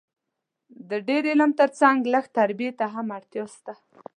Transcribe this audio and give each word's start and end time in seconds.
د 0.89 0.91
ډېر 1.07 1.23
علم 1.31 1.51
تر 1.59 1.69
څنګ 1.79 1.97
لږ 2.13 2.25
تربیې 2.37 2.69
ته 2.79 2.85
هم 2.93 3.07
اړتیا 3.17 3.45
سته 3.55 3.73